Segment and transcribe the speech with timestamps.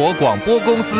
[0.00, 0.96] 国广播公司。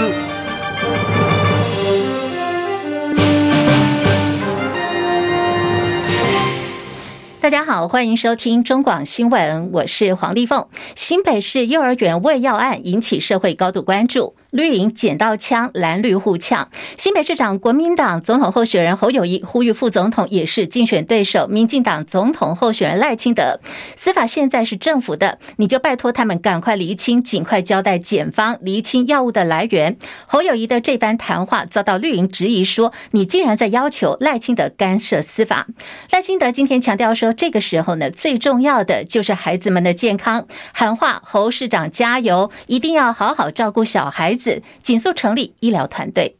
[7.41, 10.67] 大家好，欢迎收听中广新闻，我是黄丽凤。
[10.95, 14.37] 新北市幼儿园喂药案引起社会高度关注。
[14.51, 16.69] 绿营捡到枪，蓝绿互呛。
[16.97, 23.61] 新北市长国民党总统候选人侯友谊呼吁副总统也是竞选对手民进党总统候选人赖清德，
[23.97, 29.97] 司法现在是政府的，你就拜托他们赶快厘清，尽快交代检方厘清药物的来源。
[30.27, 35.67] 侯友谊的这番谈话遭到绿营质疑，说你竟然在要求赖清德干涉司法。
[36.11, 44.40] 赖清德今天强调说，这个时候呢，最重要的就是孩子们的健康，喊话侯市长加油，一定要好好照顾小孩子。
[44.83, 46.35] 紧速成立医疗团队。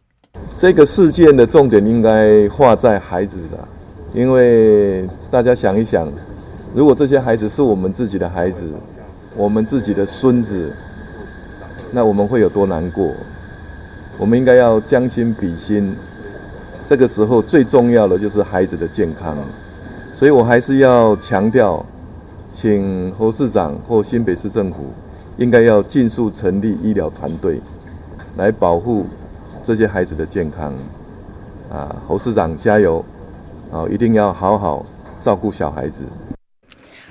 [0.57, 3.69] 这个事件的重点应该画在孩子的，
[4.15, 6.11] 因为大家想一想，
[6.75, 8.65] 如果这些孩子是我们自己的孩子，
[9.37, 10.73] 我们自己的孙子，
[11.91, 13.13] 那我们会有多难过？
[14.19, 15.95] 我们应该要将心比心。
[16.87, 19.37] 这个时候最重要的就是孩子的健康，
[20.13, 21.85] 所以我还是要强调，
[22.53, 24.93] 请侯市长或新北市政府
[25.39, 27.61] 应该要尽速成立医疗团队。
[28.37, 29.07] 来保护
[29.63, 30.75] 这些孩子的健康，
[31.71, 33.05] 啊，侯市长加油，
[33.73, 34.85] 啊，一定要好好
[35.21, 36.05] 照顾小孩子。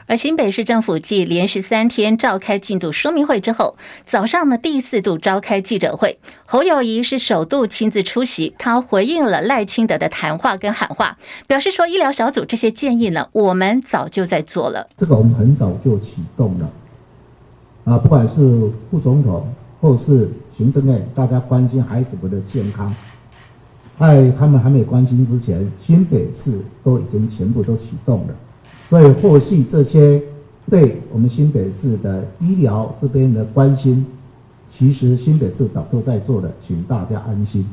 [0.07, 16.71] 而新北市政府继连续三天召开进度说明会之后，早上呢第四度召开记者会，侯友谊是首度亲自出席，他回应了赖清德的谈话跟喊话，表示说医疗小组这些建议呢，我们早就在做了，这个我们很早就启动了，
[17.83, 19.47] 啊，不管是副总统
[19.79, 20.29] 或是。
[20.59, 22.93] 行政院大家关心孩子们的健康，
[23.97, 26.51] 在他们还没关心之前，新北市
[26.83, 28.35] 都已经全部都启动了。
[28.89, 30.21] 所以后续这些
[30.69, 34.05] 对我们新北市的医疗这边的关心，
[34.69, 37.65] 其实新北市早都在做了，请大家安心。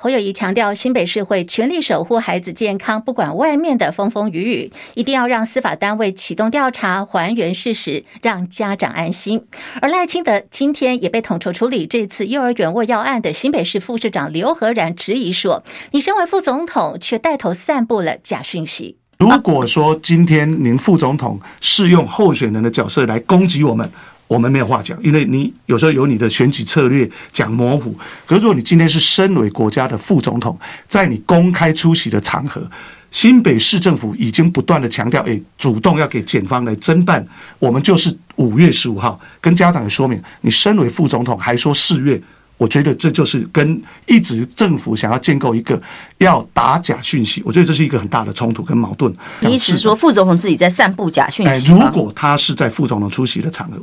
[0.00, 9.44] 侯友谊强调，新北市会全力守护孩子健康，不管外面的风风雨雨，一定要让司法单位启动调查，还原事实，让家长安心。
[9.82, 18.98] 而赖清德今天也被统筹处理这次幼儿园卧药案的新北市副市长刘和然质疑说：“你身为副总统，却带头散布了假讯息。
[19.18, 23.90] 如果说今天您副总统是用候选人的角色来攻击我们。”
[24.28, 27.96] 我们没有话讲，因为你有时候有你的选举策略讲模糊。
[28.26, 30.56] 可是如果你今天是身为国家的副总统，
[30.86, 32.62] 在你公开出席的场合，
[33.10, 37.26] 新北市政府已经不断的强调，诶，主动要给检方来侦办。
[37.58, 42.20] 我们就是五月十五号跟家长也说明，你身为副总统还说四月，
[42.58, 45.80] 我觉得这就是跟一直政府想要建构一个
[46.18, 49.10] 要打假讯息，我觉得这是一个很大的冲突跟矛盾。
[49.40, 51.72] 你意思说副总统自己在散布假讯息？
[51.72, 53.78] 如果他是在副总统出席的场合。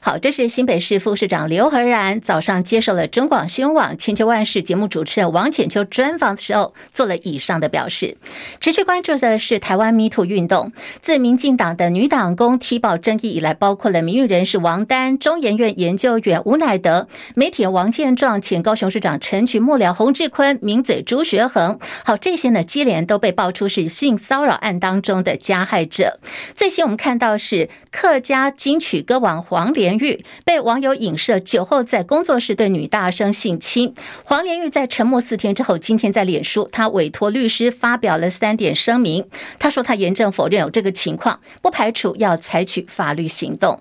[0.00, 8.16] 好，这是新北市副市长刘和然早上接受了中广新闻网《千秋万世》节目主持人王浅秋专访的时候，做了以上的表示。
[8.60, 10.72] 持续关注的是台湾 MeToo 运动，
[11.02, 21.76] 自民进党的女党工踢爆争议以来，包括了名誉人士王丹、中研院研究员吴乃德、媒体王健壮、前高雄市长陈菊幕僚洪志坤、名嘴朱学恒。
[22.04, 26.20] 好，这些呢接连都被爆出是性骚扰案当中的加害者。
[26.54, 29.87] 最新我们看到是客家金曲歌王黄连。
[29.88, 33.94] 连玉被网友影射酒后在工作室对女大生性侵。
[34.22, 39.26] 黄连玉在沉默四天之后，今天在脸书，他委托律师发表了三点声明。
[39.58, 43.80] 他说他严正否认有这个情况，不排除要采取法律行动。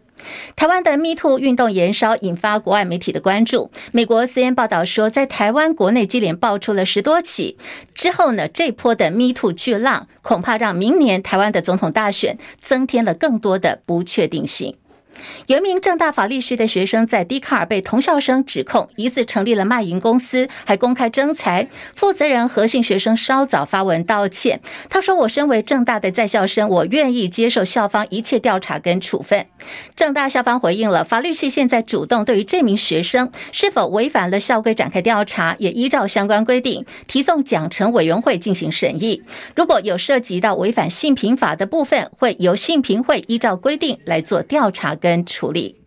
[0.55, 3.69] 台湾的 MeToo 运动延烧，引发国外媒体的关注。
[3.91, 7.57] 美国 CNN 报道说，在台湾国内接连爆出了十多起
[7.93, 14.73] 之后呢，这波的 MeToo 巨浪恐怕让明年台湾的总统大选增添了更多的不确定性。
[15.47, 21.67] 有一名正大法律系的学生在 Dcard 被同校生指控疑似成立了卖淫公司，还公开征才。
[21.95, 29.45] 负责人何姓学生稍早发文道歉，他说：“我身为正大的在校生，我愿意接受校方一切调查跟处分。”
[29.95, 39.23] 正大校方回应了，法律系现在主动对于这名学生是否违反了校规展开调查，也依照相关规定提送奖惩委员会进行审议。
[39.55, 45.06] 如果有涉及到违反性平法的部分，会由性平会依照规定来做调查跟。
[45.07, 45.79] 跟处理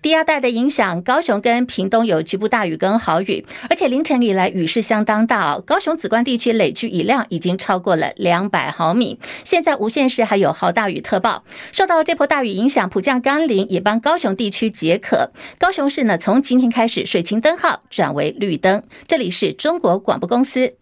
[0.00, 5.62] 低压带的影响，高雄跟屏东有局部大雨跟豪雨，而且凌晨以来雨势相当大哦。
[5.66, 11.44] 高雄梓官地区累积雨量已经超过了两百毫米，现在无限市还有豪大雨特报。
[11.72, 15.32] 受到这波大雨影响，普降甘霖也帮高雄地区解渴。
[15.58, 18.82] 高雄市呢，从今天开始水情灯号转为绿灯。
[19.06, 20.72] 这里是中国广播公司，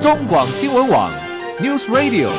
[0.00, 1.12] 中广新闻网
[1.60, 2.30] News Radio。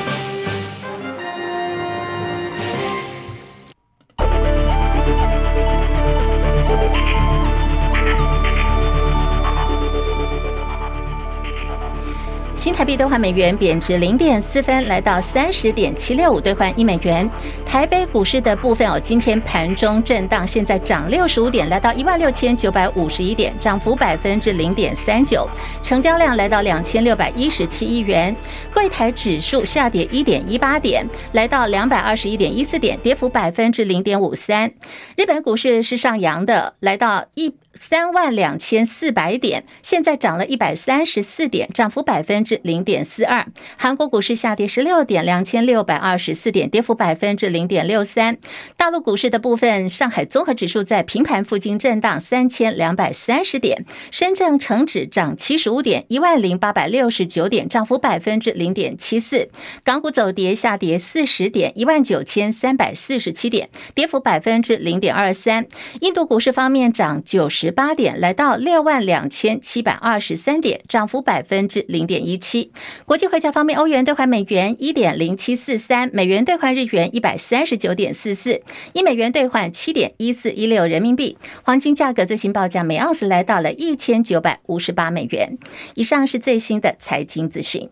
[12.77, 17.27] 台币兑换美元贬值零点四分，来到三十点七六五兑换一美元。
[17.65, 25.49] 台北股市的部分哦，今天盘中震荡，现在涨六十五点，来到一万六千九百五十一点，涨幅百分之零点三九，
[25.81, 28.35] 成交量来到两千六百一十七亿元。
[28.71, 34.71] 柜台指数下跌一点一八点，来到两百二十一点一四点，跌幅百分之零点五三。
[35.15, 37.51] 日本股市是上扬的，来到一。
[37.77, 43.45] 三万两千四百点，现在涨了一百三十四点，涨幅百分之零点四二。
[43.77, 48.37] 韩国股市下跌十六点，两千六百二十四点，跌幅百分之零点六三。
[48.75, 59.49] 大陆股市的部分，上海综合指数在平盘附近震荡三千两百三十点，深圳成指涨七十五点，一万零八百六十九点，涨幅百分之零点七四。
[59.83, 65.67] 港股走跌，下跌四十点，一万九千三百四十七点，跌幅百分之零点二三。
[66.01, 67.66] 印度股市方面涨九十。
[67.67, 72.71] 十八点来到六万两千七百二十三点，涨幅百分之零点一七。
[73.03, 78.61] 国际汇价方面，欧元兑换美元一点零七四三，美元兑换日元一百三十九点四四，
[78.93, 81.37] 一美元兑换七点一四一六人民币。
[81.61, 85.57] 黄金价格最新报价每盎司来到了一千九百五十八美元。
[85.95, 87.89] 以上是最新的财经资讯。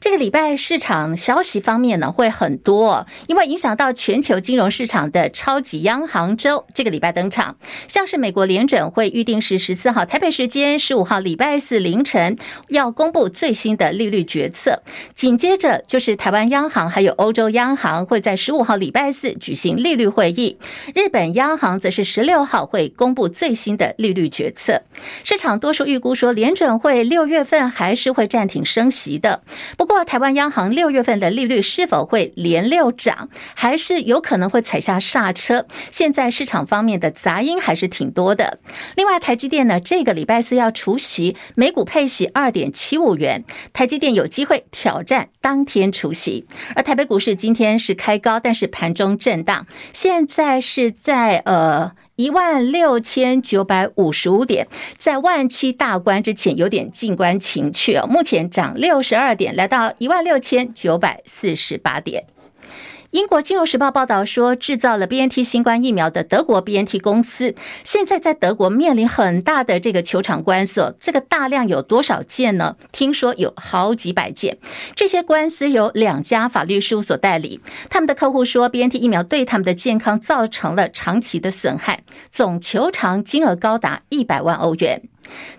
[0.00, 7.56] 这个礼拜市场消息方面呢，会很多，因为影响到全球金融市场的超级央行周这个礼拜登场，
[7.88, 12.36] 像是美国联准会预定是十四号台北时间十五号礼拜四凌晨
[12.68, 14.82] 要公布最新的利率决策，
[15.14, 20.58] 紧接着就是台湾央行还有欧洲央行会在十五号礼拜四举行利率会议，
[20.94, 24.82] 日本央行则是十六号会公布最新的利率决策，
[25.24, 29.42] 市场多数预估说联准会六月份还是会暂停升息的。
[29.76, 35.66] 不过，台湾央行六月份的利率是否会连六涨，还是有可能会踩下刹车？
[35.90, 38.58] 现在市场方面的杂音还是挺多的。
[38.96, 46.46] 另外，台积电呢，这个礼拜四要除息，每股配息二点七五元，台积电有机会挑战当天除息。
[46.74, 51.92] 而台北股市今天是开高，但是盘中震荡，现在是在呃。
[52.16, 54.68] 一万六千九百五十五点，
[54.98, 58.06] 在万七大关之前有点静观情趣哦。
[58.06, 62.24] 目前涨六十二点，来到一万六千九百四十八点。
[63.14, 70.96] 英国金融时报报道说，制造了 BNT 新冠疫苗的德国 BNT 公司，现在在德国面临很大的这个求偿官司。
[70.98, 72.74] 这个大量有多少件呢？
[72.90, 74.58] 听说有好几百件。
[74.96, 77.60] 这些官司由两家法律事务所代理。
[77.88, 82.02] 他们的客户说，BNT 疫苗对他们的健康造成了长期的损害，
[82.32, 85.02] 总求偿金额高达一百万欧元。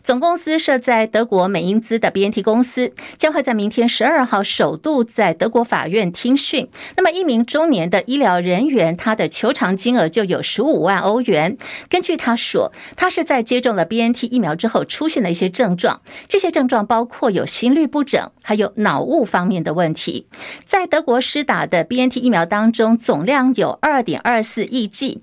[0.04, 6.68] 总公司设在德国美因兹的 BNT 公司将会在明天十二号首度在德国法院听讯。
[6.96, 11.58] 那么，一名中年的医疗人员，他的求偿金额就有十五万欧元。
[11.90, 20.28] 根据他说，他是在接种了 BNT 疫苗之后出现了一些症状，这些症状包括有心律不整，还有脑雾方面的问题。
[20.66, 25.22] 在德国施打的 BNT 疫苗当中，总量有二点二四亿剂。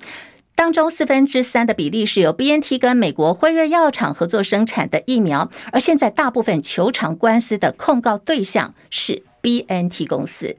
[0.55, 10.57] 当中四分之三的比例是由 BNT 跟美国辉瑞药厂合作生产的疫苗，而现在大部分球场官司的控告对象是 BNT 公司。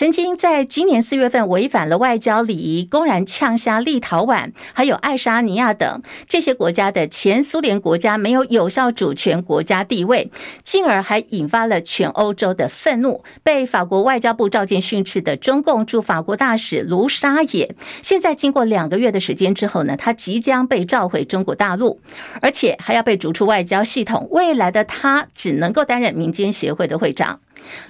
[0.00, 10.30] 曾经在今年四月份违反了外交礼仪，公然呛下立陶宛、还有爱沙尼亚等这些国家的前苏联国家没有有效主权国家地位，
[10.64, 13.22] 进而还引发了全欧洲的愤怒。
[13.42, 22.00] 被法国外交部召见训斥的中共驻法国大使卢沙野，现在经过两个月的时间之后呢，他即将被召回中国大陆，
[22.40, 24.26] 而且还要被逐出外交系统。
[24.30, 27.40] 未来的他只能够担任民间协会的会长。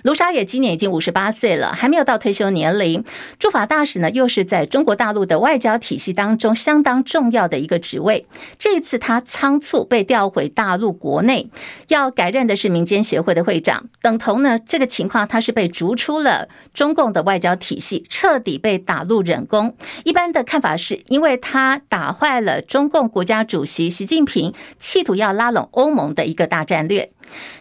[0.02, 3.04] 卢沙野今年已经五十八岁了，还没有到退休年龄。
[3.38, 8.26] 驻法大使呢，又是在中国大陆的外交体系当中相当重要的一个职位。
[8.58, 11.50] 这一次他仓促被调回大陆国内，
[11.88, 19.76] 要改任的是民间协会的会长，等同呢这个情况，他是被逐出了中共的外交体系，彻底被打入冷宫。
[20.04, 27.10] 一般的看法是，因为他打坏了中共国家主席习近平企图要拉拢欧盟的一个大战略。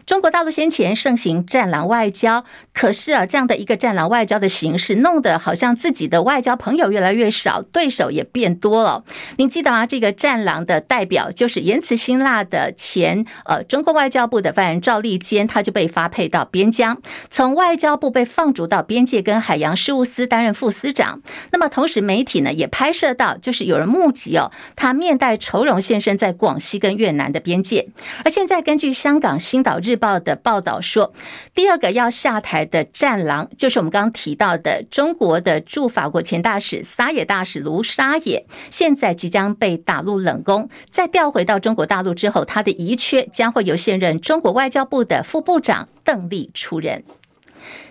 [0.05, 9.03] 中国大陆先前盛行战狼外交，可是啊，这样的一个战狼外交的形式，弄得好像自己的外交朋友越来越少，对手也变多了。
[9.38, 9.85] 您记得吗？
[9.85, 21.21] 这个战狼的代表就是言辞辛辣的前呃中国外交部的发言人赵立坚，他就被发配到边疆，从外交部被放逐到边界跟海洋事务司担任副司长。
[21.51, 27.88] 那么同时媒体呢也拍摄到，就是有人目击哦，他面带愁容现身在广西跟越南的边界。
[28.25, 31.13] 而现在根据香港新青岛日报的报道说，
[31.54, 47.04] 第二个要下台的战狼，就是我们刚刚提到的中国的驻法国前大使撒野大使卢沙野，现在即将被打入冷宫，再调回到中国大陆之后，他的遗缺将会由现任中国外交部的副部长邓丽出任。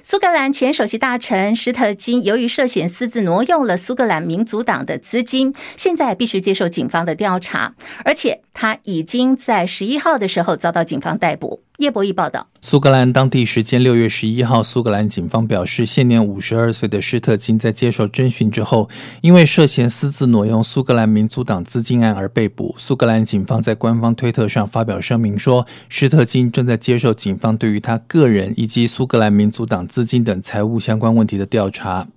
[0.02, 11.62] 苏格兰前首席大臣施特金由于涉嫌私自挪用了苏格兰民族党的资金，现在必须接受警方的调查，而且他已经在十一号的时候遭到警方逮捕。
[11.78, 22.74] 叶博义报道，苏格兰当地时间六月十一号，苏格兰警方表示，现年五十二岁的施特金在接受侦讯之后，因为涉嫌私自挪用苏格兰民族党资金案而被捕。
[22.78, 32.08] 苏格兰警方在官方推特上发表声明说，施特金正在接受警方对于他个人以及苏格兰民族党资金等财务相关问题的调查。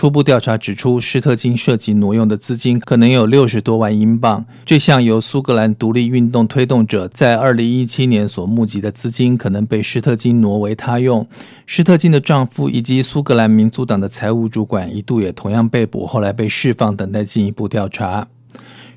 [0.00, 4.42] 初步调查指出，施特金涉及挪用的资金可能有六十多万英镑。
[4.64, 11.28] 这项由苏格兰独立运动推动者在二零一七年所募集的资金，可能被施特金挪为他用。
[11.66, 18.26] 施特金的丈夫以及苏格兰民族党的财务主管一度也同样被捕，后来被释放，等待进一步调查。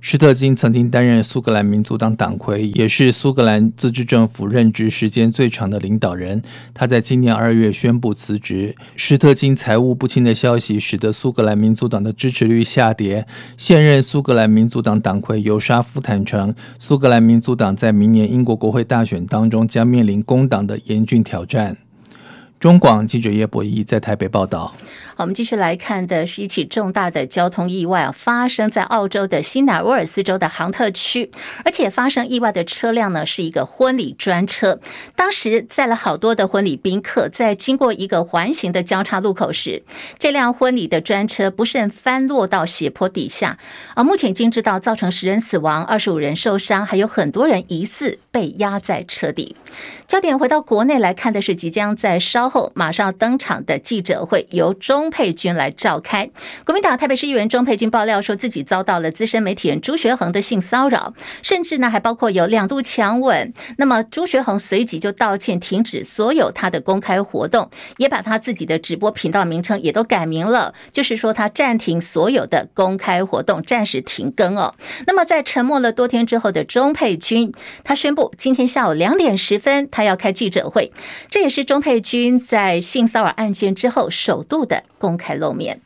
[0.05, 6.43] 施特金曾经担任苏格兰民族党党魁，也是苏格兰自治政府任职时间最长的领导人。
[6.73, 8.75] 他在今年二月宣布辞职。
[8.97, 13.25] 施特金财务不清的消息使得苏格兰民族党的支持率下跌。
[13.55, 21.77] 现任苏格兰民族党党魁尤沙夫坦承，苏格兰民族党在明年英国国会大选当中将面临工党的严峻挑战。
[22.63, 24.73] 中广记者叶博义在台北报道。
[25.17, 31.29] 我们继续来看的是一起重大的交通意外啊，发生在澳洲的新南威尔斯州的杭特区，
[31.65, 34.79] 而且发生意外的车辆呢是一个婚礼专车，
[35.13, 39.83] 当时载了好多的婚礼宾客，在经过一个环形的交叉路口时，
[40.17, 43.59] 这辆婚礼的专车不慎翻落到斜坡底下，
[43.93, 49.57] 啊，目前已经知道造成十人死亡，二十五人受伤，还有很多人疑似被压在车底。
[50.07, 54.71] 焦点回到国内来看的是，即将在稍后马上登场的记者会，由。
[54.83, 56.29] 钟佩君来召开。
[56.65, 63.53] 国民党台北市议员钟佩君爆料说自己遭到了资深媒体人朱学恒的性骚扰，甚至呢还包括有两度强吻。
[63.77, 74.75] 那么朱学恒随即就道歉，停止所有他的公开活动，也把他自己的直播频道名称也都改名了，就是说他暂停所有的公开活动，暂时停更哦。
[75.07, 77.53] 那么在沉默了多天之后的钟佩君，
[77.85, 80.91] 他宣布今天下午两点十分他要开记者会，
[81.29, 84.83] 这也是钟佩君在性骚扰案件之后首度的。
[85.03, 85.81] 公开露面。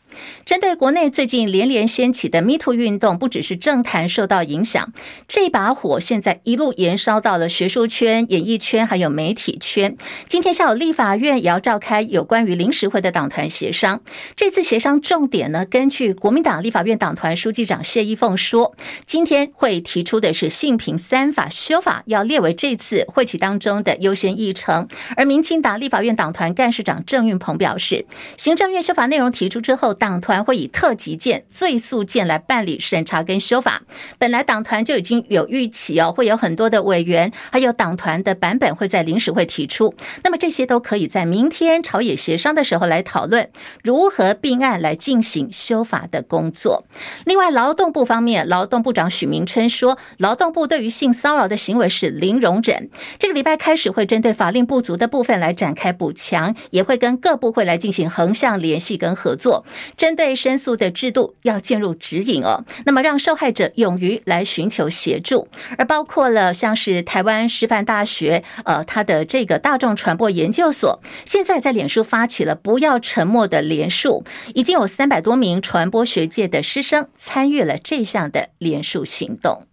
[0.46, 4.94] 针对国内最近连连掀起的 MeToo 运动，不只是政坛受到影响，
[5.28, 9.96] 这把火现在一路延烧到了学术圈、演艺圈，还有媒体圈。
[10.28, 14.02] 今天下午，立法院也要召开有关于临时会的党团协商。
[14.36, 24.88] 这次协商重点呢，根据国民党立法院党团书记长谢依凤说，今天会提出的是性平三法修法，要列为这次会期当中的优先议程。
[25.16, 28.06] 而民进党立法院党团干事长郑运鹏表示，
[28.38, 33.82] 行政院修法内容提出之后，党团会以特急件、最速件来办理审查跟修法。
[34.18, 39.94] 本来党团就已经有预期哦，会有很多的委员，还有党团的版本会在临时会提出。
[40.24, 43.50] 那么这些都可以在明天朝野协商的时候来讨论
[43.84, 46.86] 如何并案来进行修法的工作。
[47.26, 52.90] 另外，劳动部方面，劳动部长许明春说，劳动部对于性骚扰的行为是零容忍。
[53.20, 59.66] 这个礼拜开始会针对法令不足的部分来展开补强，也会跟各部会来进行横向联系跟合作。
[59.96, 79.67] 针对申诉的制度要进入指引哦，那么让受害者勇于来寻求协助，而包括了像是台湾师范大学，呃，他的这个大众传播研究所，现在在脸书发起了“不要沉默”的连署，已经有三百多名传播学界的师生参与了这项的连署行动。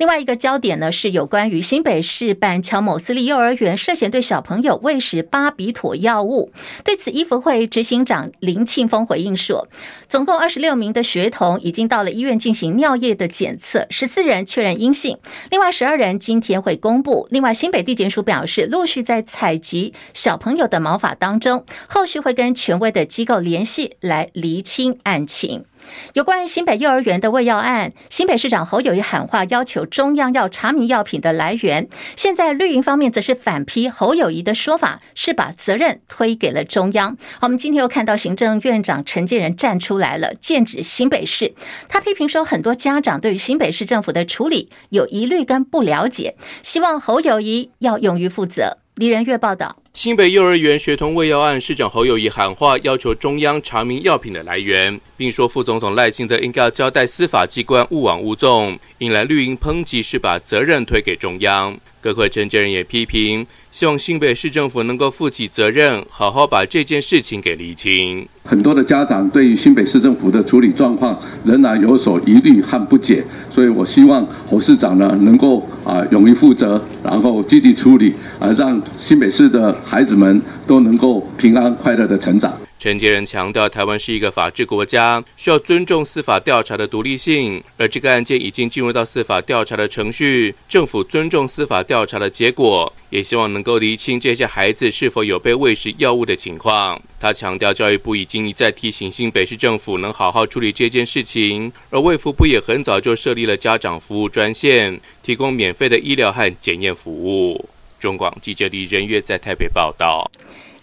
[0.00, 6.50] 另外一个焦点呢，是有关于新北市板桥某私立幼儿园涉嫌对小朋友喂食巴比妥药物。
[6.82, 9.68] 对此，医福会执行长林庆丰回应说，
[10.08, 15.18] 总共二十六名的学童已经到了医院进行尿液的检测，十四人确认阴性，
[15.50, 17.28] 另外十二人今天会公布。
[17.30, 25.66] 另外，新北地检署表示，陆续在采集小朋友的毛发当中，后续会跟权威的机构联系来厘清案情。
[26.14, 31.88] 有关新北幼儿园的喂药案，新北市长侯友宜喊话，要求中央要查明药品的来源。
[32.16, 37.16] 现在绿营方面则是反批侯友宜的说法，是把责任推给了中央。
[37.38, 41.52] 好，我们今天又看到行政院长陈建仁站出来了，剑指新北市。
[41.88, 48.78] 他批评说，很多家长对于新北市政府的处理有疑虑跟不了解，希望侯友宜要勇于负责。
[48.96, 49.76] 李仁月报道。
[49.94, 61.76] 新北幼儿园学童喂药案，市长侯友宜喊话，要求中央查明药品的来源，并说副总统赖清德应该要交代司法机关勿枉勿纵，引来绿营抨击是把责任推给中央。
[62.00, 68.26] 各会陈建仁也批评，希望新北市政府能够负起责任，好好把这件事情给厘清。
[68.44, 82.50] 很多的家长对于新北市政府的处理状况仍然有所疑虑和不解，所以我希望侯市长呢能够啊勇于负责，然后积极处理，啊让新北市的孩子们都能够平安快乐的成长。
[82.80, 87.62] 陈杰仁强调，台湾是一个法治国家，需要尊重司法调查的独立性。
[87.76, 96.98] 而这个案件已经进入到司法调查的程序，政府尊重司法调查的结果，也希望能够厘清这些孩子是否有被喂食药物的情况。
[97.18, 107.68] 他强调，教育部已经一再提醒新北市政府能好好处理这件事情，而卫福部也很早就设立了家长服务专线，提供免费的医疗和检验服务。
[107.98, 110.30] 中广记者李仁月在台北报道。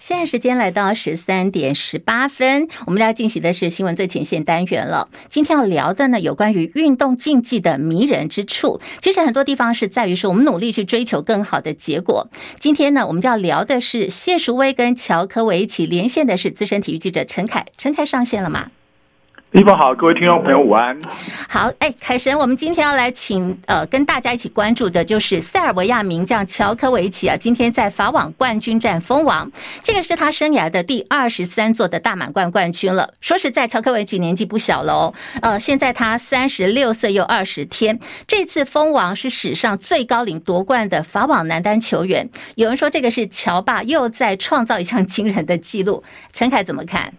[0.07, 5.09] 现在时间来到十三点十八分，我们要进行的是新闻最前线单元了。
[5.27, 8.79] 今天要聊的呢，有关于运动竞技的迷人之处。
[9.01, 12.29] 其实很多地方是在于说，我们努力去追求更好的结果。
[12.57, 17.65] 今天呢，我们就要聊的是谢淑薇跟乔科维一起连线的是资深体育记者陈凯。
[17.77, 18.71] 陈凯上线了吗？
[19.57, 20.95] 你好，各位听众朋友，午安。
[21.49, 33.15] 好，哎，凯神，我们今天要来请呃，跟大家一起关注的就是塞尔维亚名将乔科维奇啊，今天在法网冠军战封王，这个是他生涯的第二十三座的大满贯冠军了。
[33.19, 42.29] 说实在，乔科维奇年纪不小了哦，呃，现在他三十六岁又二十天，这次封王是史上最高龄夺冠的法网男单球员。
[42.53, 47.11] 有人说这个是乔爸又在创造一项惊人的纪录，陈凯怎么看？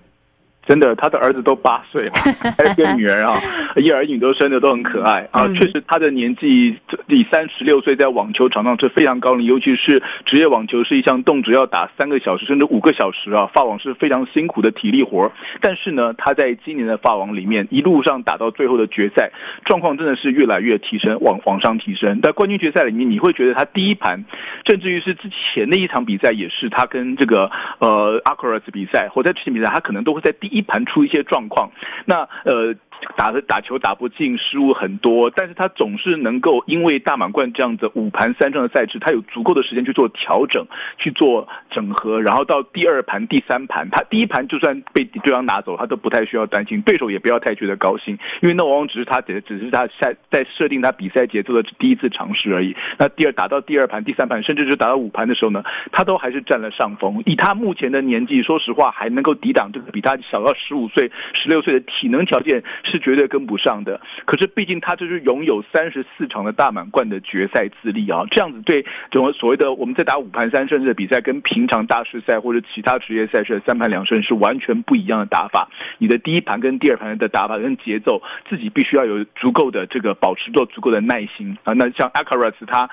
[0.68, 2.12] 真的，他的儿子都八岁了，
[2.58, 3.40] 还有个女儿啊，
[3.76, 5.48] 一儿一女都生的都很可爱啊。
[5.54, 15.32] 确实，他的年纪以三十六岁在网球场上是非常高龄，尤其是职业网球是一项动辄要打三个小时甚至五个小时啊，法网是非常辛苦的体力活。
[15.62, 19.30] 但是呢，他在今年的法网里面一路上打到最后的决赛，
[19.64, 22.20] 状况真的是越来越提升，往往上提升。
[22.20, 24.22] 在冠军决赛里面，你会觉得他第一盘，
[24.66, 30.57] 甚至于是之前的一场比赛也是他跟这个呃阿克尔斯比赛，或在之前比赛，他可能都会在第一。
[30.58, 31.70] 一盘出一些状况，
[32.04, 32.74] 那呃。
[33.16, 40.66] 打的打球打不进，失误很多，但是他总是能够因为大满贯这样子五盘三胜的赛制，他有足够的时间去做调整，
[40.98, 52.74] 去做整合，然后到第二盘、第三盘，他第一盘就算被对方拿走，他都不太需要担心，对手也不要太觉得高兴，因为那往往只是他只只是他在在设定他比赛节奏的第一次尝试而已。
[52.98, 57.22] 那第二打到第二盘、第三盘，甚至是打到五盘的时候呢，他都还是占了上风。
[57.26, 62.62] 以他目前的年纪，说实话还能够抵挡这个比他小到十五岁、十六岁的体能条件。
[62.88, 75.68] 是绝对跟不上的，可是毕竟他就是拥有三十四场的大满贯的决赛资历啊，这样子对整个所谓的我们在打五盘三胜制的比赛，跟平常大师赛或者其他职业赛事的三盘两胜是完全不一样的打法。
[75.98, 81.74] 你的第一盘跟第二盘的打法跟节奏，自己必须要有足够的这个保持住足够的耐心啊。
[81.74, 82.88] 那像阿卡拉斯，他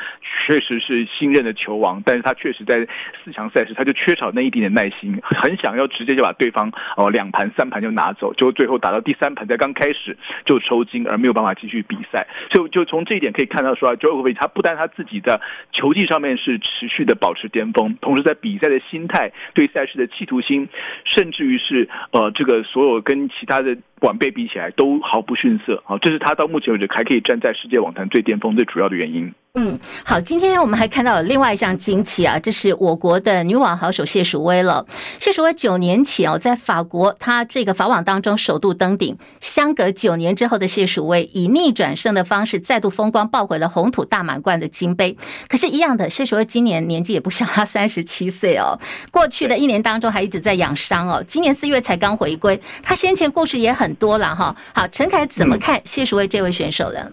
[0.46, 2.86] 确实是新任的球王，但是他确实在
[3.24, 9.85] 四强赛事他就缺少那一点点耐心，很想要直接就把对方哦两盘三盘就拿走，就最后打到第三盘才刚开。
[9.86, 15.40] 开始就抽筋，而没有办法继续比赛，所以就从这一点可以看到，说啊，Jorovic，他不但他自己的
[15.72, 20.68] 球技上面是持续的保持巅峰，同时在比赛的心态、对赛事的企图心，
[21.04, 29.32] 甚至于是呃，这个所有跟其他的晚辈比起来都毫不逊色啊，这是他到目前为止还可以站在世界网坛最巅峰最主要的原因。
[29.58, 34.86] 嗯，好，今天我们还看到有另外一项惊奇啊，这是我国的女网好手谢淑薇了。
[35.18, 39.18] 谢淑薇九年前哦，在法国，她这个法网当中首度登顶。
[39.40, 45.16] 相隔九年之后的谢淑薇，以逆转胜的方式再度风光，抱回了红土大满贯的金杯。
[45.48, 48.78] 可是，一样的，谢淑薇今年年纪也不小，她三十七岁哦。
[49.10, 52.60] 过去的一年当中还一直在养伤哦，今年四月才刚回归。
[52.84, 54.54] 她先前故事也很多了哈。
[54.74, 57.10] 好，陈凯怎么看谢淑薇这位选手的？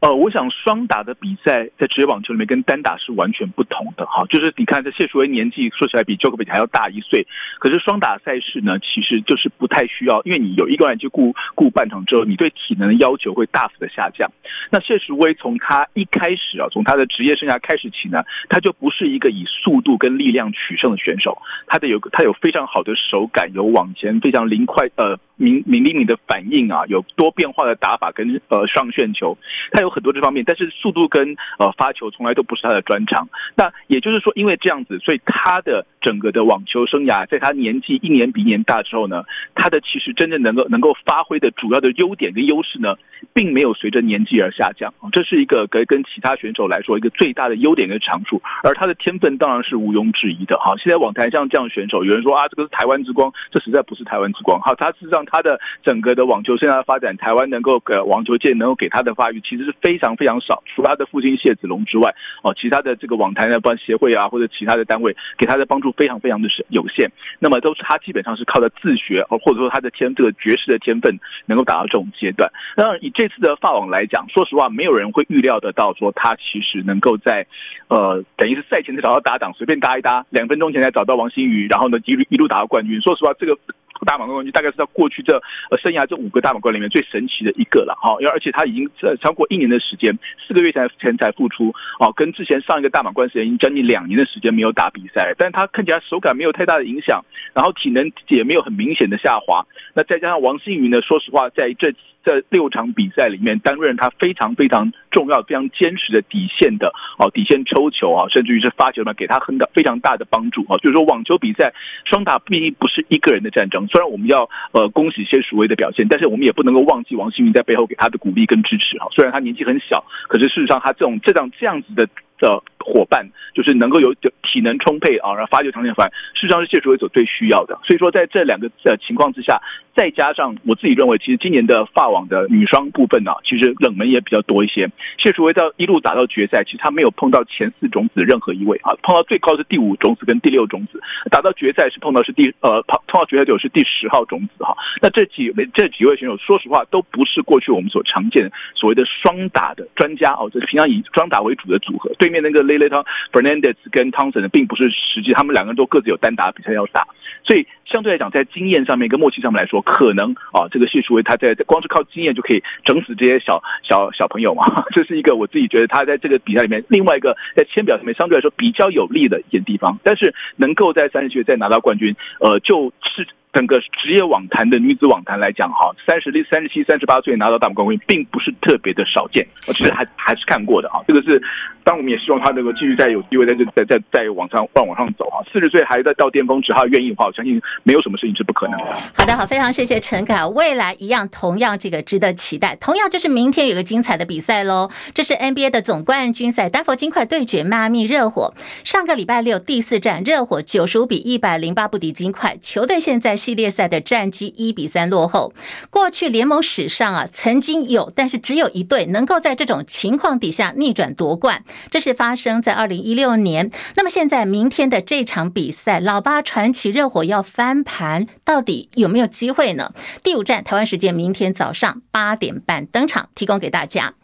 [0.00, 4.26] 呃，我想双打的比赛在职业网球里面跟单打是完全不同的哈。
[4.28, 7.26] 就是你看这谢淑薇年纪说起来比乔科维奇还要大一岁，
[7.58, 14.30] 可是双打赛事呢，其实就是不太需要，因为你有一个人去顾顾半场之后，你对体能的要求会大幅的下降。
[14.70, 25.18] 那谢淑薇从他一开始啊，从他的职业生涯开始起呢，他就不是一个以速度跟力量取胜的选手，他的有他有非常好的手感，有往前非常灵快呃。
[25.36, 29.36] 明明灵敏的反应啊，有多变化的打法跟呃上旋球，
[29.70, 33.28] 他有很多这方面，但是速度跟呃发球从来都不是他的专长。
[33.54, 42.96] 那也就是说，因为这样子，所以他的整个的网球生涯，在他年纪一年比一年大之后呢，他的其实真正能够能够发挥的主要的优点跟优势呢，
[43.34, 44.92] 并没有随着年纪而下降。
[45.12, 48.40] 这是一个跟跟其他选手来说一个最大的优点跟长处。
[48.62, 50.56] 而他的天分当然是毋庸置疑的。
[50.58, 54.58] 哈，现在网坛像这样选手，有人说啊，这个是台湾之光，这实在不是台湾之光。
[54.60, 60.62] 好，他事实上他的整个的网球生涯的发展，台湾能够给网球界能够给他的发育，其实是非常非常少。
[60.66, 67.10] 除了他的父亲谢子龙之外，哦，其他的这个网坛的帮协会啊，或者其他的单位给他的帮助非常非常的有限。
[67.38, 72.50] 那么都是他基本上是靠着自学，或者说他的天这个绝世的天分，能够达到这种阶段。
[72.76, 77.46] 那，以这次的法网来讲，说实话，没有人会预料得到说他其实能够在，
[77.88, 83.00] 呃，等于是赛前才找到搭档，随便搭一搭，两分钟前才找到王欣瑜，然后呢一路一路打到冠军。
[83.00, 83.56] 说实话，这个。
[84.04, 85.36] 大满贯冠军大概是在过去这
[85.70, 88.90] 呃生涯这五个大满贯里面最神奇的一个了哈，因为而且他已经
[89.22, 101.92] 超过一年的时间，四个月前前才复出啊，跟之前上一个大满贯时间已经将近两年的时间没有打比赛，但是他看起来手感没有太大的影响，然后体能也没有很明显的下滑，那再加上王新宇呢，说实话在这。
[102.26, 110.76] 这六场比赛里面，担任他非常非常重要、非常坚实的底线的哦，底线抽球啊，甚至于是发球呢，给他很大非常大的帮助啊。
[110.78, 111.72] 就是说，网球比赛
[112.04, 119.06] 双打毕竟不是一个人的战争，虽然我们要呃恭喜谢淑薇的表现，但是我们也不能够忘记王欣瑜在背后给他的鼓励跟支持啊。
[119.12, 122.08] 虽然他年纪很小，可是事实上他这种这样这样子的。
[122.38, 127.78] 的伙伴就是能够有体能充沛啊，然后发球条件反，事实上是谢淑薇所最需要的。
[127.84, 129.60] 所以说，在这两个呃情况之下，
[129.94, 134.88] 再加上我自己认为，其实今年的法网的女双部分呢、其实冷门也比较多一些。
[135.18, 152.10] 谢淑薇到一路打到决赛，其实她没有碰到前四种子任何一位啊，碰到最高是第五种子跟第六种子，打到决赛是碰到是第呃碰碰到决赛就是第十号种子哈、那这几位这几位选手，说实话都不是过去我们所常见所谓的双打的专家哦，这是平常以双打为主的组合。
[152.18, 157.06] 对对面那个 Leylah Fernandez 跟 Townsend 呢，并不是实际，他们两个人都各自有单打比赛要打，
[157.44, 173.24] 所以相对来讲，在经验上面跟默契上面来说，可能啊，这个谢淑薇他在光是靠经验就可以整死这些小小小朋友嘛， 这是一个我自己觉得他在这个比赛里面另外一个在签表上面相对来说比较有利的一点地方，但是能够在三十岁再拿到冠军，呃，就是。
[173.52, 181.00] 整个职业网坛的女子网坛来讲，哈，三十六、三十七、三十八岁拿到大满贯冠军，并不是特别的少见，我其实还还是看过的啊。
[181.08, 181.42] 这个是，
[181.86, 185.38] 当我们也希望他能够继续再有机会在这在在在往上往往上走啊。
[185.52, 188.86] 四十岁还在到巅峰，只要愿意的话，我相信没有什么事情是不可能的。
[189.14, 194.90] 好的，好，非常谢谢陈凯，未来一样同样这个值得期待，同样就是明天有个精彩的比赛喽。
[195.14, 198.52] 这是 NBA 的总冠军赛，丹佛金块对决迈阿密热火。
[198.82, 203.36] 上个礼拜六第四战，热火九十五比一百零八不敌金块，球队现在。
[203.36, 205.52] 系列赛的战绩一比三落后。
[205.88, 213.70] 过去联盟史上啊，曾经有，但是只有一队能够在这种情况底下逆转夺冠，这是发生在二零一六年。
[213.96, 219.92] 那么现在明天的这场比赛，老八传奇热火要翻盘，到底有没有机会呢？
[220.22, 224.14] 第五站，台湾时间明天早上八点半登场，提供给大家。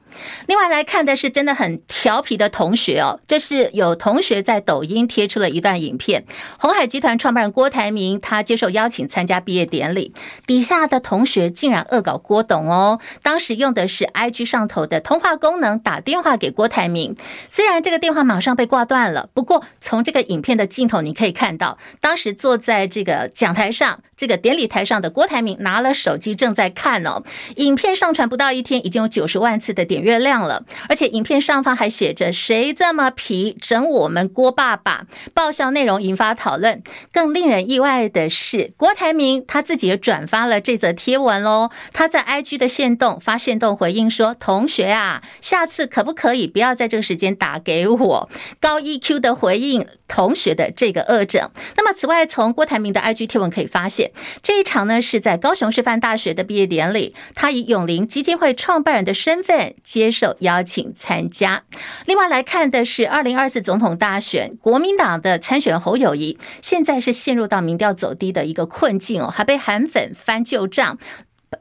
[0.47, 6.25] 另外来看的是真的很调皮的同学哦，这是有同学在抖音贴出了一段影片。
[6.59, 10.13] 鸿海集团创办人郭台铭他接受邀请参加毕业典礼，
[10.47, 13.01] 底下的同学竟然恶搞郭董哦。
[13.23, 17.17] 当时用的是 IG 上头的通话功能打电话给郭台铭，
[17.49, 27.23] 虽然这个电话马上被挂断了，不过从这个影片的镜头你可以看到，当时坐在这个讲台上，这个典礼台上的郭台铭拿了手机正在看哦。
[27.57, 30.02] 影片上传不到一天，已经有九十万次的点。
[30.03, 36.83] 月亮了，而且影片上方还写着“谁这么皮整我们郭爸爸”，爆笑内容引发讨论。
[37.13, 41.71] 更令人意外的是，郭台铭他自己也转发了这则贴文喽。
[41.93, 51.51] 他在 IG 的线动发线动回应说：“同学啊，下次可不可以不要在这个时间打给我？”高 EQ 的回应同学的这个恶整。
[51.77, 54.11] 那么，此外，从郭台铭的 IG 贴文可以发现，
[54.43, 59.75] 这一场呢是在高雄师范大学的毕业典礼，他以永龄基金会创办人的身份。
[59.93, 61.65] 接受邀请参加。
[62.07, 70.99] 另外来看的是二零二四总统大选，国民党的参选侯友谊现在是陷入到民调走低的一个困境哦，还被韩粉翻旧账。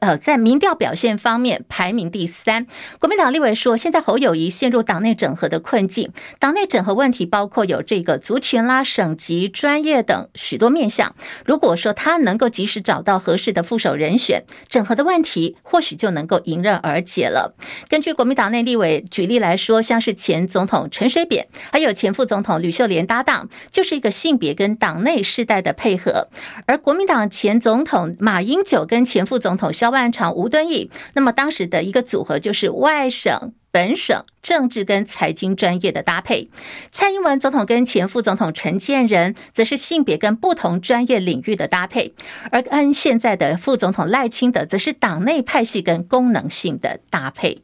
[0.00, 2.66] 呃，在民调表现方面排名第三。
[2.98, 6.10] 国民党立委说，现在侯友谊陷入党内整合的困境。
[6.38, 11.14] 党内整合问题包括有这个族群啦、省级、专业等许多面向。
[11.44, 17.54] 如果说他能够及时找到合适的副手人选，整合的问题或许就能够迎刃而解了。
[17.88, 26.28] 根据国民党内立委举例来说，像是前总统陈水扁，还有前副总统吕秀莲搭档，就是一个性别跟党内世代的配合。
[26.66, 29.70] 而国民党前总统马英九跟前副总统。
[29.82, 36.48] 萧万长、吴敦义，那么当时的一个组合就是外省本省政治跟财经专业的搭配。
[36.92, 42.14] 蔡英文总统跟前副总统陈建仁则是性别跟不同专业领域的搭配，
[42.52, 47.58] 而跟现在的副总统赖清德则是党内派系跟功能性的搭配。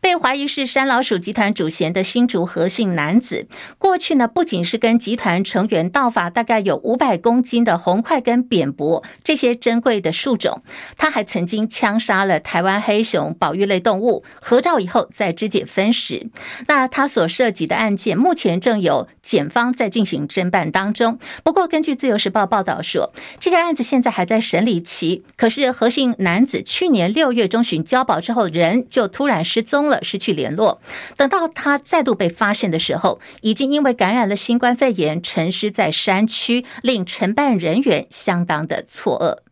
[0.00, 10.62] 被怀疑是山老鼠集团主嫌的新竹何姓男子，过去呢不仅是跟集团成员盗伐大概有五百公斤的红桧跟扁柏这些珍贵的树种，
[10.96, 16.30] 他还曾经枪杀了台湾黑熊保育类动物，合照以后再肢解分食。
[16.66, 21.18] 那他所涉及的案件，目前正有检方在进行侦办当中。
[21.44, 25.24] 不过，根据自由时报报道说，这个案子现在还在审理期。
[25.36, 29.89] 可是何姓男子去年六月中旬交保之后，人就突然失踪。
[30.02, 30.80] 失去联络。
[31.16, 39.49] 等到他再度被发现的时候，已经因为感染了新冠肺炎，沉尸在山区，令承办人员相当的错愕。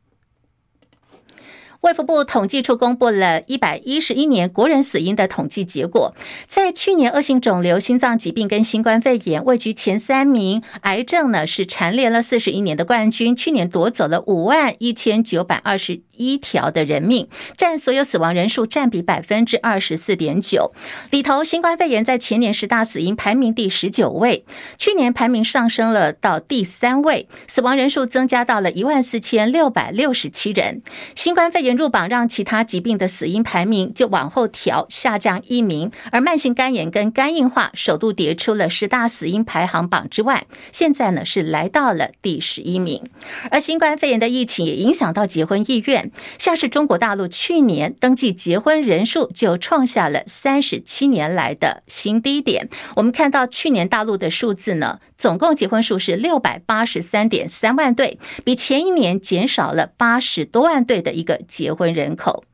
[1.81, 6.13] 卫福部统计处公布了一百一十一年国人死因的统计结果，
[6.49, 20.73] 在去年恶性肿瘤、心脏疾病跟新冠肺炎位居前三名，癌症呢是蝉联了四十一年的冠军，去年夺走了五万一千九百二十一条的人命，占所有死亡人数占比百分之二十四点九。
[21.11, 24.45] 里头，新冠肺炎在前年十大死因排名第十九位，
[24.79, 30.83] 去年排名上升了到第三位，死亡人数增加到了一万四千六百六十七人。
[31.15, 35.91] 新冠肺炎入榜，让其他疾病的死因排名就往后调，下降一名。
[36.11, 43.03] 而慢性肝炎跟肝硬化首度跌出了十大死因排行榜之外，现在呢是来到了第十一名。
[43.51, 46.11] 而新冠肺炎的疫情也影响到结婚意愿。
[46.39, 52.69] 像是中国大陆去年登记结婚人数就创下了三十七年来的新低点。
[52.97, 62.45] 我们看到去年大陆的数字呢，总共结婚数是六百八十三点三万对，比前一年减少了八十多万对的一个结婚人口。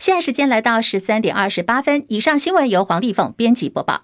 [0.00, 4.02] 现在时间来到十三点二十八分，以上新闻由黄丽凤编辑播报。